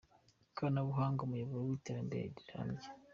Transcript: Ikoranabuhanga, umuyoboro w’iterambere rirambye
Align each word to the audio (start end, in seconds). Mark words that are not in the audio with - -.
Ikoranabuhanga, 0.49 1.19
umuyoboro 1.23 1.61
w’iterambere 1.63 2.23
rirambye 2.37 2.87